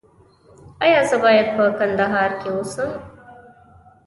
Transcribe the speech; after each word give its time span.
ایا 0.83 1.01
زه 1.09 1.15
باید 1.23 1.47
په 1.55 1.63
کندهار 1.79 2.31
کې 2.39 2.47
اوسم؟ 2.55 2.91